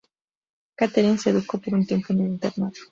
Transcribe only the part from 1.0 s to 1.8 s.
se educó por